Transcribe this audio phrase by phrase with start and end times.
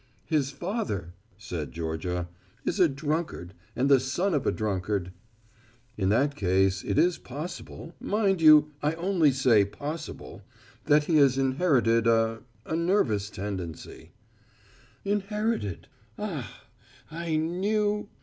[0.25, 2.27] "His father," said Georgia,
[2.65, 5.11] "is a drunkard and the son of a drunkard."
[5.95, 10.41] "In that case it is possible, mind you I only say possible,
[10.85, 14.13] that he has inherited a a nervous tendency."
[15.05, 15.87] "Inherited,
[16.17, 16.63] ah,
[17.11, 18.09] I knew.